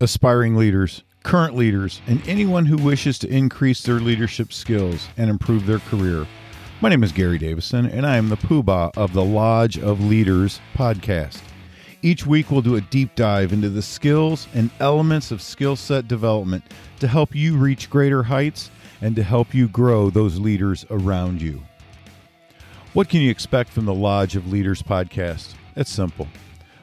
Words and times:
aspiring 0.00 0.54
leaders, 0.54 1.02
current 1.24 1.56
leaders, 1.56 2.00
and 2.06 2.22
anyone 2.28 2.64
who 2.64 2.76
wishes 2.76 3.18
to 3.18 3.28
increase 3.28 3.82
their 3.82 3.98
leadership 3.98 4.52
skills 4.52 5.08
and 5.16 5.28
improve 5.28 5.66
their 5.66 5.80
career. 5.80 6.24
My 6.80 6.88
name 6.88 7.02
is 7.02 7.10
Gary 7.10 7.36
Davison, 7.36 7.86
and 7.86 8.06
I 8.06 8.16
am 8.16 8.28
the 8.28 8.36
poobah 8.36 8.96
of 8.96 9.12
the 9.12 9.24
Lodge 9.24 9.76
of 9.76 10.04
Leaders 10.04 10.60
podcast. 10.72 11.40
Each 12.00 12.24
week, 12.24 12.48
we'll 12.48 12.62
do 12.62 12.76
a 12.76 12.80
deep 12.80 13.16
dive 13.16 13.52
into 13.52 13.68
the 13.68 13.82
skills 13.82 14.46
and 14.54 14.70
elements 14.78 15.32
of 15.32 15.42
skill 15.42 15.74
set 15.74 16.06
development 16.06 16.62
to 17.00 17.08
help 17.08 17.34
you 17.34 17.56
reach 17.56 17.90
greater 17.90 18.22
heights 18.22 18.70
and 19.00 19.16
to 19.16 19.24
help 19.24 19.52
you 19.52 19.66
grow 19.66 20.10
those 20.10 20.38
leaders 20.38 20.86
around 20.90 21.42
you. 21.42 21.60
What 22.92 23.08
can 23.08 23.20
you 23.20 23.32
expect 23.32 23.70
from 23.70 23.84
the 23.84 23.94
Lodge 23.94 24.36
of 24.36 24.52
Leaders 24.52 24.80
podcast? 24.80 25.54
It's 25.74 25.90
simple. 25.90 26.28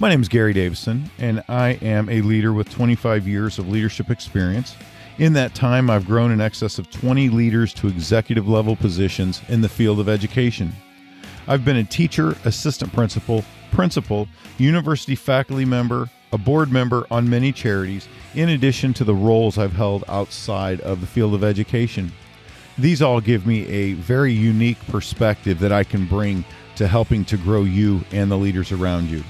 My 0.00 0.08
name 0.08 0.22
is 0.22 0.28
Gary 0.28 0.52
Davison, 0.52 1.10
and 1.18 1.42
I 1.48 1.70
am 1.82 2.08
a 2.08 2.20
leader 2.20 2.52
with 2.52 2.70
25 2.70 3.26
years 3.26 3.58
of 3.58 3.68
leadership 3.68 4.10
experience. 4.10 4.76
In 5.18 5.32
that 5.32 5.56
time, 5.56 5.90
I've 5.90 6.06
grown 6.06 6.30
in 6.30 6.40
excess 6.40 6.78
of 6.78 6.88
20 6.88 7.30
leaders 7.30 7.74
to 7.74 7.88
executive 7.88 8.46
level 8.46 8.76
positions 8.76 9.42
in 9.48 9.60
the 9.60 9.68
field 9.68 9.98
of 9.98 10.08
education. 10.08 10.72
I've 11.48 11.64
been 11.64 11.78
a 11.78 11.82
teacher, 11.84 12.36
assistant 12.44 12.92
principal, 12.92 13.44
principal, 13.72 14.28
university 14.56 15.16
faculty 15.16 15.64
member, 15.64 16.08
a 16.32 16.38
board 16.38 16.70
member 16.70 17.04
on 17.10 17.28
many 17.28 17.50
charities, 17.50 18.06
in 18.36 18.50
addition 18.50 18.94
to 18.94 19.04
the 19.04 19.16
roles 19.16 19.58
I've 19.58 19.72
held 19.72 20.04
outside 20.06 20.80
of 20.82 21.00
the 21.00 21.08
field 21.08 21.34
of 21.34 21.42
education. 21.42 22.12
These 22.78 23.02
all 23.02 23.20
give 23.20 23.48
me 23.48 23.66
a 23.66 23.94
very 23.94 24.32
unique 24.32 24.78
perspective 24.86 25.58
that 25.58 25.72
I 25.72 25.82
can 25.82 26.06
bring 26.06 26.44
to 26.76 26.86
helping 26.86 27.24
to 27.24 27.36
grow 27.36 27.64
you 27.64 28.04
and 28.12 28.30
the 28.30 28.38
leaders 28.38 28.70
around 28.70 29.08
you. 29.08 29.24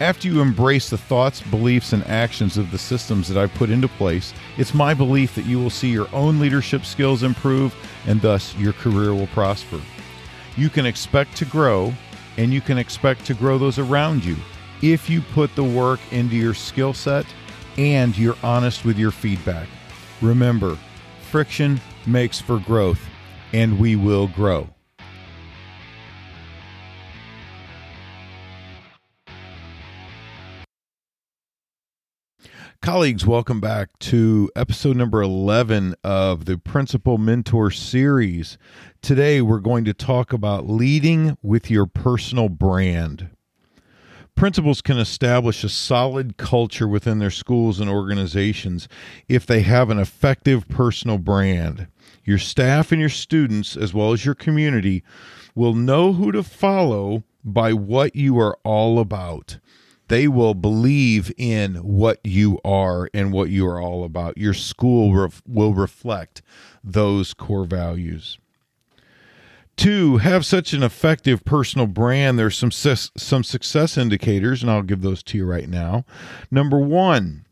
After 0.00 0.28
you 0.28 0.40
embrace 0.40 0.88
the 0.88 0.96
thoughts, 0.96 1.42
beliefs, 1.42 1.92
and 1.92 2.02
actions 2.06 2.56
of 2.56 2.70
the 2.70 2.78
systems 2.78 3.28
that 3.28 3.36
I've 3.36 3.52
put 3.52 3.68
into 3.68 3.86
place, 3.86 4.32
it's 4.56 4.72
my 4.72 4.94
belief 4.94 5.34
that 5.34 5.44
you 5.44 5.58
will 5.58 5.68
see 5.68 5.90
your 5.90 6.08
own 6.14 6.40
leadership 6.40 6.86
skills 6.86 7.22
improve 7.22 7.74
and 8.06 8.18
thus 8.22 8.56
your 8.56 8.72
career 8.72 9.12
will 9.12 9.26
prosper. 9.26 9.78
You 10.56 10.70
can 10.70 10.86
expect 10.86 11.36
to 11.36 11.44
grow 11.44 11.92
and 12.38 12.50
you 12.50 12.62
can 12.62 12.78
expect 12.78 13.26
to 13.26 13.34
grow 13.34 13.58
those 13.58 13.78
around 13.78 14.24
you 14.24 14.36
if 14.80 15.10
you 15.10 15.20
put 15.20 15.54
the 15.54 15.64
work 15.64 16.00
into 16.12 16.34
your 16.34 16.54
skill 16.54 16.94
set 16.94 17.26
and 17.76 18.16
you're 18.16 18.38
honest 18.42 18.86
with 18.86 18.98
your 18.98 19.10
feedback. 19.10 19.68
Remember, 20.22 20.78
friction 21.30 21.78
makes 22.06 22.40
for 22.40 22.58
growth, 22.58 23.00
and 23.52 23.78
we 23.78 23.96
will 23.96 24.28
grow. 24.28 24.66
Colleagues, 32.82 33.26
welcome 33.26 33.60
back 33.60 33.90
to 33.98 34.50
episode 34.56 34.96
number 34.96 35.20
11 35.20 35.94
of 36.02 36.46
the 36.46 36.56
Principal 36.56 37.18
Mentor 37.18 37.70
series. 37.70 38.56
Today, 39.02 39.42
we're 39.42 39.60
going 39.60 39.84
to 39.84 39.92
talk 39.92 40.32
about 40.32 40.66
leading 40.66 41.36
with 41.42 41.70
your 41.70 41.84
personal 41.84 42.48
brand. 42.48 43.28
Principals 44.34 44.80
can 44.80 44.96
establish 44.96 45.62
a 45.62 45.68
solid 45.68 46.38
culture 46.38 46.88
within 46.88 47.18
their 47.18 47.30
schools 47.30 47.80
and 47.80 47.90
organizations 47.90 48.88
if 49.28 49.44
they 49.44 49.60
have 49.60 49.90
an 49.90 49.98
effective 49.98 50.66
personal 50.66 51.18
brand. 51.18 51.86
Your 52.24 52.38
staff 52.38 52.92
and 52.92 53.00
your 53.00 53.10
students, 53.10 53.76
as 53.76 53.92
well 53.92 54.14
as 54.14 54.24
your 54.24 54.34
community, 54.34 55.04
will 55.54 55.74
know 55.74 56.14
who 56.14 56.32
to 56.32 56.42
follow 56.42 57.24
by 57.44 57.74
what 57.74 58.16
you 58.16 58.38
are 58.38 58.56
all 58.64 58.98
about 58.98 59.58
they 60.10 60.26
will 60.26 60.54
believe 60.54 61.32
in 61.38 61.76
what 61.76 62.18
you 62.24 62.58
are 62.64 63.08
and 63.14 63.32
what 63.32 63.48
you 63.48 63.64
are 63.68 63.80
all 63.80 64.02
about. 64.02 64.36
Your 64.36 64.54
school 64.54 65.14
ref- 65.14 65.40
will 65.46 65.72
reflect 65.72 66.42
those 66.82 67.32
core 67.32 67.64
values. 67.64 68.36
To 69.76 70.16
have 70.16 70.44
such 70.44 70.72
an 70.72 70.82
effective 70.82 71.44
personal 71.44 71.86
brand, 71.86 72.40
there's 72.40 72.58
some 72.58 72.72
some 72.72 73.44
success 73.44 73.96
indicators, 73.96 74.62
and 74.62 74.70
I'll 74.70 74.82
give 74.82 75.02
those 75.02 75.22
to 75.22 75.38
you 75.38 75.46
right 75.46 75.68
now. 75.68 76.04
Number 76.50 76.80
one, 76.80 77.46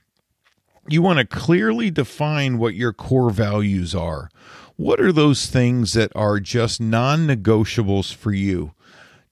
you 0.89 1.01
want 1.01 1.21
to 1.21 1.25
clearly 1.25 1.93
define 1.93 2.59
what 2.59 2.75
your 2.75 2.93
core 2.93 3.31
values 3.31 3.95
are. 3.95 4.31
What 4.75 5.01
are 5.01 5.13
those 5.13 5.47
things 5.47 5.93
that 5.93 6.11
are 6.17 6.41
just 6.41 6.81
non 6.81 7.29
negotiables 7.29 8.13
for 8.13 8.33
you? 8.33 8.73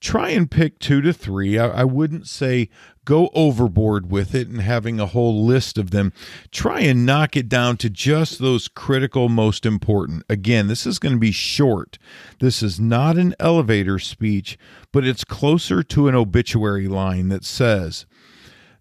Try 0.01 0.31
and 0.31 0.51
pick 0.51 0.79
two 0.79 1.01
to 1.03 1.13
three. 1.13 1.59
I, 1.59 1.69
I, 1.69 1.85
wouldn't 1.85 2.27
say 2.27 2.69
go 3.05 3.31
overboard 3.35 4.11
with 4.11 4.35
it 4.35 4.49
and 4.49 4.61
having 4.61 4.99
a 4.99 5.07
whole 5.07 5.45
list 5.45 5.79
of 5.79 5.91
them. 5.91 6.13
Try 6.51 6.81
and 6.81 7.07
knock 7.07 7.37
it 7.37 7.49
down 7.49 7.77
to 7.79 7.91
just 7.91 8.39
those 8.39 8.69
critical, 8.69 9.29
most 9.29 9.65
important. 9.65 10.25
Again, 10.29 10.67
this 10.67 10.87
is 10.87 10.99
going 10.99 11.15
to 11.15 11.21
be 11.21 11.33
short. 11.33 11.99
This 12.41 12.63
is 12.63 12.81
not 12.81 13.17
an 13.17 13.35
elevator 13.39 13.99
speech, 13.99 14.59
but 14.93 15.07
it's 15.07 15.25
closer 15.25 15.83
to 15.83 16.09
an 16.09 16.15
obituary 16.15 16.89
line 16.89 17.29
that 17.29 17.45
says, 17.45 18.07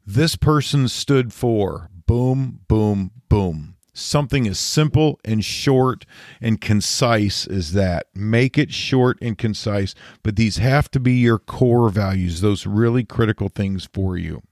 This 0.06 0.36
person 0.36 0.88
stood 0.88 1.34
for 1.34 1.90
boom, 2.08 2.62
boom, 2.68 3.12
boom 3.30 3.75
something 3.96 4.48
as 4.48 4.60
simple 4.60 5.20
and 5.26 5.44
short 5.44 6.06
and 6.40 6.62
concise 6.62 7.48
as 7.48 7.72
that. 7.74 8.08
Make 8.14 8.58
it 8.58 8.72
short 8.72 9.18
and 9.22 9.38
concise, 9.38 9.96
but 10.22 10.36
these 10.36 10.58
have 10.58 10.92
to 10.92 11.00
be 11.00 11.14
your 11.14 11.40
core 11.40 11.90
values, 11.90 12.42
those 12.42 12.68
really 12.68 13.04
critical 13.04 13.50
things 13.50 13.90
for 13.92 14.18
you. 14.18 14.44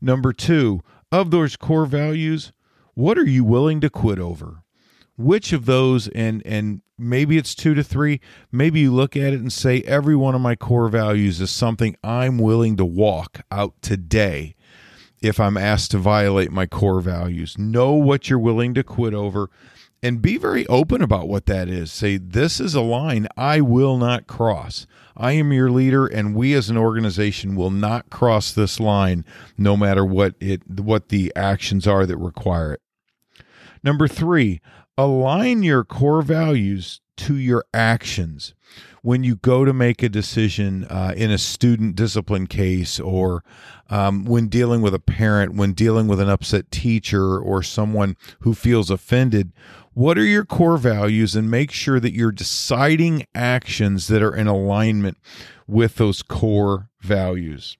Number 0.00 0.32
two, 0.32 0.82
of 1.12 1.30
those 1.30 1.56
core 1.56 1.86
values, 1.86 2.52
what 2.94 3.18
are 3.18 3.26
you 3.26 3.44
willing 3.44 3.80
to 3.82 3.90
quit 3.90 4.18
over? 4.18 4.62
Which 5.16 5.52
of 5.52 5.66
those, 5.66 6.08
and 6.08 6.42
and 6.44 6.82
maybe 6.98 7.38
it's 7.38 7.54
two 7.54 7.74
to 7.74 7.84
three, 7.84 8.20
maybe 8.50 8.80
you 8.80 8.92
look 8.92 9.16
at 9.16 9.32
it 9.32 9.40
and 9.40 9.52
say, 9.52 9.82
every 9.82 10.16
one 10.16 10.34
of 10.34 10.40
my 10.40 10.56
core 10.56 10.88
values 10.88 11.40
is 11.40 11.50
something 11.50 11.96
I'm 12.02 12.38
willing 12.38 12.76
to 12.76 12.84
walk 12.84 13.40
out 13.50 13.74
today 13.80 14.55
if 15.26 15.40
I'm 15.40 15.56
asked 15.56 15.90
to 15.92 15.98
violate 15.98 16.50
my 16.50 16.66
core 16.66 17.00
values. 17.00 17.58
Know 17.58 17.92
what 17.92 18.28
you're 18.28 18.38
willing 18.38 18.74
to 18.74 18.82
quit 18.82 19.14
over 19.14 19.50
and 20.02 20.22
be 20.22 20.36
very 20.36 20.66
open 20.66 21.02
about 21.02 21.28
what 21.28 21.46
that 21.46 21.68
is. 21.68 21.90
Say, 21.90 22.16
this 22.16 22.60
is 22.60 22.74
a 22.74 22.80
line 22.80 23.26
I 23.36 23.60
will 23.60 23.96
not 23.96 24.26
cross. 24.26 24.86
I 25.16 25.32
am 25.32 25.52
your 25.52 25.70
leader, 25.70 26.06
and 26.06 26.34
we 26.34 26.54
as 26.54 26.68
an 26.68 26.76
organization 26.76 27.56
will 27.56 27.70
not 27.70 28.10
cross 28.10 28.52
this 28.52 28.78
line 28.78 29.24
no 29.56 29.76
matter 29.76 30.04
what 30.04 30.34
it 30.40 30.62
what 30.68 31.08
the 31.08 31.32
actions 31.34 31.86
are 31.86 32.04
that 32.06 32.18
require 32.18 32.74
it. 32.74 32.82
Number 33.82 34.06
three, 34.06 34.60
align 34.98 35.62
your 35.62 35.84
core 35.84 36.22
values 36.22 37.00
to 37.16 37.36
your 37.36 37.64
actions. 37.72 38.54
When 39.02 39.22
you 39.22 39.36
go 39.36 39.64
to 39.64 39.72
make 39.72 40.02
a 40.02 40.08
decision 40.08 40.84
uh, 40.84 41.14
in 41.16 41.30
a 41.30 41.38
student 41.38 41.94
discipline 41.94 42.46
case 42.46 42.98
or 42.98 43.44
um, 43.88 44.24
when 44.24 44.48
dealing 44.48 44.82
with 44.82 44.94
a 44.94 44.98
parent, 44.98 45.54
when 45.54 45.72
dealing 45.72 46.08
with 46.08 46.20
an 46.20 46.28
upset 46.28 46.70
teacher 46.70 47.38
or 47.38 47.62
someone 47.62 48.16
who 48.40 48.52
feels 48.52 48.90
offended, 48.90 49.52
what 49.92 50.18
are 50.18 50.24
your 50.24 50.44
core 50.44 50.76
values? 50.76 51.36
And 51.36 51.50
make 51.50 51.70
sure 51.70 52.00
that 52.00 52.12
you're 52.12 52.32
deciding 52.32 53.26
actions 53.34 54.08
that 54.08 54.22
are 54.22 54.34
in 54.34 54.46
alignment 54.46 55.18
with 55.66 55.96
those 55.96 56.22
core 56.22 56.90
values. 57.00 57.78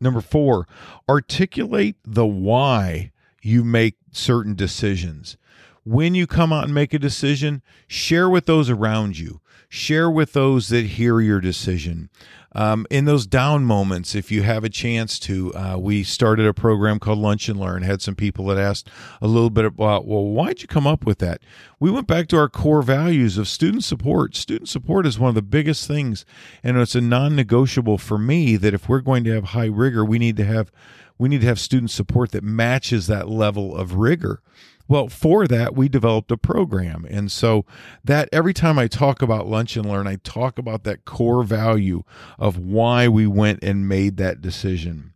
Number 0.00 0.20
four, 0.20 0.68
articulate 1.08 1.96
the 2.04 2.26
why 2.26 3.12
you 3.42 3.64
make 3.64 3.96
certain 4.12 4.54
decisions 4.54 5.36
when 5.84 6.14
you 6.14 6.26
come 6.26 6.52
out 6.52 6.64
and 6.64 6.74
make 6.74 6.92
a 6.94 6.98
decision, 6.98 7.62
share 7.86 8.28
with 8.28 8.46
those 8.46 8.70
around 8.70 9.18
you. 9.18 9.40
Share 9.68 10.10
with 10.10 10.34
those 10.34 10.68
that 10.68 10.84
hear 10.86 11.20
your 11.20 11.40
decision. 11.40 12.08
Um, 12.56 12.86
in 12.90 13.06
those 13.06 13.26
down 13.26 13.64
moments, 13.64 14.14
if 14.14 14.30
you 14.30 14.42
have 14.42 14.62
a 14.62 14.68
chance 14.68 15.18
to, 15.20 15.52
uh, 15.54 15.76
we 15.76 16.04
started 16.04 16.46
a 16.46 16.54
program 16.54 17.00
called 17.00 17.18
Lunch 17.18 17.48
and 17.48 17.58
Learn. 17.58 17.82
Had 17.82 18.00
some 18.00 18.14
people 18.14 18.46
that 18.46 18.58
asked 18.58 18.88
a 19.20 19.26
little 19.26 19.50
bit 19.50 19.64
about, 19.64 20.06
well, 20.06 20.24
why'd 20.24 20.62
you 20.62 20.68
come 20.68 20.86
up 20.86 21.04
with 21.04 21.18
that? 21.18 21.40
We 21.80 21.90
went 21.90 22.06
back 22.06 22.28
to 22.28 22.36
our 22.36 22.48
core 22.48 22.82
values 22.82 23.36
of 23.36 23.48
student 23.48 23.82
support. 23.82 24.36
Student 24.36 24.68
support 24.68 25.06
is 25.06 25.18
one 25.18 25.30
of 25.30 25.34
the 25.34 25.42
biggest 25.42 25.88
things, 25.88 26.24
and 26.62 26.76
it's 26.76 26.94
a 26.94 27.00
non-negotiable 27.00 27.98
for 27.98 28.18
me 28.18 28.56
that 28.56 28.74
if 28.74 28.88
we're 28.88 29.00
going 29.00 29.24
to 29.24 29.34
have 29.34 29.44
high 29.46 29.66
rigor, 29.66 30.04
we 30.04 30.20
need 30.20 30.36
to 30.36 30.44
have 30.44 30.70
we 31.18 31.28
need 31.28 31.40
to 31.42 31.46
have 31.46 31.60
student 31.60 31.90
support 31.90 32.32
that 32.32 32.44
matches 32.44 33.06
that 33.06 33.28
level 33.28 33.76
of 33.76 33.94
rigor. 33.94 34.40
Well, 34.86 35.08
for 35.08 35.46
that, 35.46 35.74
we 35.74 35.88
developed 35.88 36.30
a 36.30 36.36
program. 36.36 37.06
And 37.08 37.32
so 37.32 37.64
that 38.04 38.28
every 38.32 38.52
time 38.52 38.78
I 38.78 38.86
talk 38.86 39.22
about 39.22 39.46
lunch 39.46 39.76
and 39.76 39.86
learn, 39.86 40.06
I 40.06 40.16
talk 40.16 40.58
about 40.58 40.84
that 40.84 41.04
core 41.04 41.42
value 41.42 42.02
of 42.38 42.58
why 42.58 43.08
we 43.08 43.26
went 43.26 43.62
and 43.62 43.88
made 43.88 44.18
that 44.18 44.42
decision. 44.42 45.14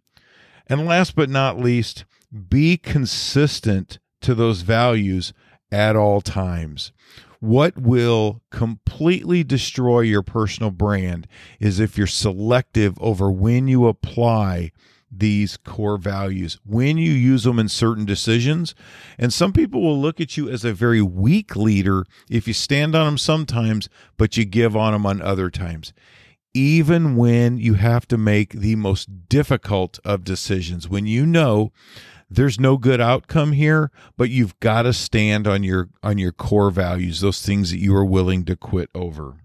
And 0.67 0.87
last 0.87 1.15
but 1.15 1.29
not 1.29 1.59
least, 1.59 2.05
be 2.49 2.77
consistent 2.77 3.99
to 4.23 4.35
those 4.35 4.63
values 4.63 5.33
at 5.71 5.97
all 5.97 6.21
times. 6.21 6.93
What 7.41 7.79
will 7.79 8.43
completely 8.51 9.45
destroy 9.45 10.01
your 10.01 10.23
personal 10.23 10.71
brand 10.71 11.29
is 11.61 11.79
if 11.79 11.97
you're 11.97 12.07
selective 12.07 12.99
over 13.01 13.31
when 13.31 13.69
you 13.69 13.87
apply 13.87 14.73
these 15.11 15.57
core 15.57 15.97
values 15.97 16.59
when 16.65 16.99
you 16.99 17.13
use 17.13 17.45
them 17.45 17.59
in 17.59 17.69
certain 17.69 18.05
decisions. 18.05 18.75
And 19.19 19.33
some 19.33 19.53
people 19.53 19.81
will 19.81 20.01
look 20.01 20.21
at 20.21 20.37
you 20.37 20.49
as 20.49 20.65
a 20.65 20.73
very 20.73 21.03
weak 21.03 21.57
leader 21.57 22.05
if 22.31 22.47
you 22.47 22.55
stand 22.55 22.95
on 22.95 23.07
them 23.07 23.19
sometimes, 23.19 23.89
but 24.17 24.37
you 24.37 24.45
give 24.45 24.77
on 24.77 24.93
them 24.93 25.07
on 25.07 25.23
other 25.23 25.51
times. 25.51 25.93
Even 26.55 27.17
when 27.17 27.59
you 27.59 27.75
have 27.75 28.09
to 28.09 28.19
make 28.19 28.53
the 28.53 28.77
most 28.77 29.29
difficult 29.29 29.99
of 30.05 30.25
decisions, 30.25 30.89
when 30.89 31.07
you 31.07 31.27
know 31.27 31.73
there's 32.31 32.59
no 32.61 32.77
good 32.77 33.01
outcome 33.01 33.53
here, 33.53 33.91
but 34.17 34.31
you've 34.31 34.59
got 34.61 34.83
to 34.83 34.93
stand 34.93 35.47
on 35.47 35.63
your 35.63 35.89
on 36.03 36.19
your 36.19 36.33
core 36.33 36.71
values, 36.71 37.21
those 37.21 37.43
things 37.43 37.71
that 37.71 37.79
you 37.79 37.95
are 37.95 38.05
willing 38.05 38.45
to 38.45 38.57
quit 38.57 38.91
over. 38.95 39.37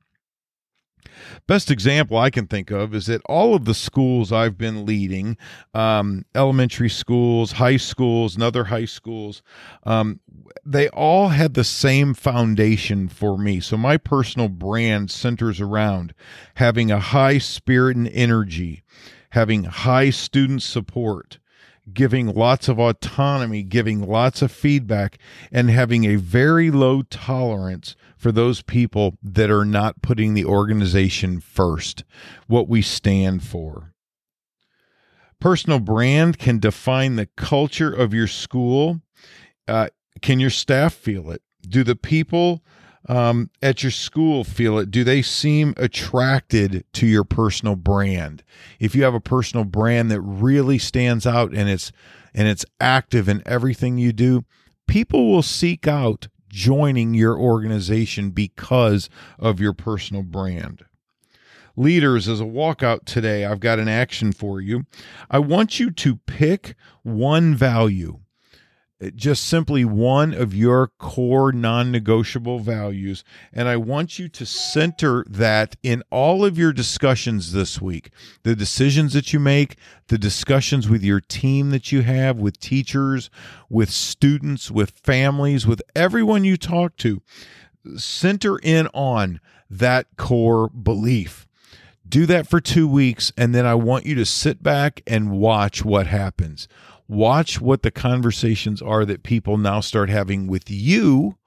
Best 1.48 1.72
example 1.72 2.18
I 2.18 2.30
can 2.30 2.48
think 2.48 2.72
of 2.72 2.94
is 2.94 3.08
that 3.08 3.22
all 3.26 3.56
of 3.56 3.66
the 3.66 3.74
schools 3.74 4.32
I've 4.32 4.58
been 4.58 4.86
leading, 4.86 5.38
um, 5.74 6.26
elementary 6.36 6.90
schools, 6.90 7.54
high 7.54 7.78
schools, 7.78 8.36
and 8.36 8.44
other 8.44 8.66
high 8.66 8.86
schools, 8.86 9.42
um, 9.84 10.20
they 10.66 10.90
all 10.90 11.30
had 11.30 11.54
the 11.54 11.64
same 11.64 12.14
foundation 12.14 13.08
for 13.08 13.38
me. 13.38 13.60
So 13.60 13.78
my 13.78 13.98
personal 13.98 14.50
brand 14.50 15.12
centers 15.12 15.60
around 15.60 16.14
having 16.56 16.92
a 16.92 17.00
high 17.00 17.38
spirit 17.38 17.98
and 17.98 18.08
energy, 18.10 18.84
having 19.32 19.66
high 19.66 20.10
student 20.10 20.62
support, 20.62 21.40
giving 21.92 22.28
lots 22.28 22.70
of 22.70 22.80
autonomy, 22.80 23.64
giving 23.64 24.08
lots 24.08 24.42
of 24.42 24.52
feedback, 24.52 25.18
and 25.52 25.70
having 25.70 26.06
a 26.06 26.16
very 26.16 26.72
low 26.72 27.02
tolerance 27.02 27.96
for 28.24 28.32
those 28.32 28.62
people 28.62 29.18
that 29.22 29.52
are 29.52 29.66
not 29.66 30.02
putting 30.02 30.34
the 30.34 30.46
organization 30.46 31.42
first, 31.42 32.06
what 32.48 32.70
we 32.70 32.82
stand 32.82 33.44
for. 33.44 33.94
Personal 35.42 35.82
brand 35.82 36.40
can 36.40 36.58
define 36.58 37.18
the 37.18 37.28
culture 37.36 37.94
of 37.94 38.14
your 38.14 38.28
school. 38.28 39.02
Uh, 39.68 39.90
can 40.22 40.40
your 40.40 40.50
staff 40.50 40.94
feel 40.94 41.32
it? 41.32 41.42
Do 41.68 41.84
the 41.84 41.98
people 41.98 42.64
um, 43.10 43.50
at 43.62 43.84
your 43.84 43.92
school 43.92 44.46
feel 44.46 44.80
it? 44.80 44.90
Do 44.90 45.04
they 45.04 45.22
seem 45.22 45.74
attracted 45.76 46.86
to 46.94 47.06
your 47.06 47.26
personal 47.26 47.76
brand? 47.76 48.42
If 48.80 48.96
you 48.96 49.04
have 49.04 49.14
a 49.14 49.20
personal 49.20 49.66
brand 49.66 50.10
that 50.12 50.22
really 50.22 50.78
stands 50.78 51.28
out 51.28 51.54
and 51.54 51.68
it's 51.68 51.92
and 52.34 52.48
it's 52.48 52.66
active 52.80 53.28
in 53.28 53.44
everything 53.46 53.98
you 53.98 54.14
do, 54.14 54.46
people 54.88 55.30
will 55.30 55.44
seek 55.44 55.88
out 55.90 56.30
joining 56.54 57.16
your 57.16 57.38
organization 57.38 58.30
because 58.30 59.10
of 59.40 59.60
your 59.60 59.74
personal 59.74 60.22
brand. 60.22 60.86
Leaders, 61.76 62.30
as 62.30 62.40
a 62.40 62.44
walkout 62.46 63.06
today, 63.06 63.44
I've 63.44 63.60
got 63.60 63.80
an 63.80 63.88
action 63.88 64.32
for 64.32 64.62
you. 64.62 64.86
I 65.32 65.40
want 65.40 65.80
you 65.80 65.90
to 65.90 66.18
pick 66.28 66.76
one 67.02 67.56
value 67.56 68.20
just 69.12 69.46
simply 69.46 69.86
one 69.86 70.34
of 70.34 70.54
your 70.54 70.88
core 71.00 71.52
non 71.52 71.92
negotiable 71.92 72.60
values. 72.60 73.24
And 73.52 73.68
I 73.68 73.78
want 73.78 74.20
you 74.20 74.30
to 74.30 74.46
center 74.46 75.26
that 75.30 75.76
in 75.84 76.04
all 76.10 76.46
of 76.46 76.58
your 76.58 76.74
discussions 76.74 77.52
this 77.52 77.82
week 77.82 78.12
the 78.44 78.56
decisions 78.56 79.14
that 79.14 79.34
you 79.34 79.40
make, 79.40 79.78
the 80.08 80.18
discussions 80.18 80.90
with 80.90 81.04
your 81.04 81.22
team 81.22 81.70
that 81.72 81.92
you 81.92 82.02
have, 82.02 82.38
with 82.38 82.60
teachers, 82.60 83.30
with 83.70 83.90
students, 83.90 84.70
with 84.70 84.92
families, 84.92 85.66
with 85.66 85.82
everyone 85.96 86.44
you 86.44 86.58
talk 86.58 86.96
to. 86.98 87.22
Center 87.98 88.58
in 88.60 88.88
on 88.94 89.40
that 89.70 90.08
core 90.18 90.70
belief 90.70 91.48
do 92.08 92.26
that 92.28 92.48
for 92.48 92.62
two 92.62 92.88
weeks 92.88 93.32
and 93.38 93.56
then 93.56 93.66
i 93.66 93.74
want 93.74 94.06
you 94.06 94.14
to 94.14 94.26
sit 94.26 94.62
back 94.62 95.02
and 95.08 95.32
watch 95.32 95.84
what 95.84 96.06
happens 96.06 96.68
watch 97.14 97.62
what 97.62 97.84
the 97.84 97.92
conversations 97.92 98.82
are 98.82 99.06
that 99.06 99.24
people 99.24 99.58
now 99.58 99.80
start 99.80 100.10
having 100.10 100.48
with 100.48 100.70
you 100.70 101.38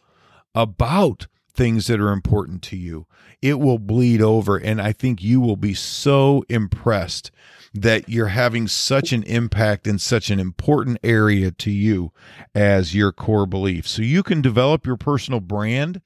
about 0.55 1.27
things 1.57 1.87
that 1.87 2.01
are 2.01 2.13
important 2.13 2.63
to 2.63 2.77
you. 2.77 3.07
It 3.43 3.59
will 3.59 3.79
bleed 3.79 4.23
over. 4.23 4.57
And 4.57 4.81
I 4.81 4.93
think 4.93 5.23
you 5.23 5.41
will 5.41 5.57
be 5.57 5.75
so 5.75 6.45
impressed 6.49 7.31
that 7.75 8.09
you're 8.09 8.29
having 8.29 8.69
such 8.69 9.13
an 9.13 9.23
impact 9.25 9.87
in 9.87 9.99
such 9.99 10.31
an 10.31 10.39
important 10.39 10.99
area 11.03 11.51
to 11.51 11.71
you 11.71 12.13
as 12.55 12.95
your 12.95 13.13
core 13.13 13.47
belief. 13.47 13.87
So 13.89 14.03
you 14.03 14.23
can 14.23 14.41
develop 14.41 14.87
your 14.87 14.97
personal 14.97 15.41
brand. 15.41 16.01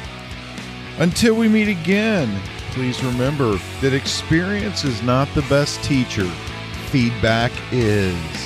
Until 0.99 1.35
we 1.35 1.49
meet 1.49 1.67
again, 1.67 2.41
please 2.71 3.03
remember 3.03 3.59
that 3.81 3.93
experience 3.93 4.85
is 4.85 5.01
not 5.01 5.27
the 5.33 5.41
best 5.43 5.83
teacher, 5.83 6.25
feedback 6.89 7.51
is. 7.71 8.38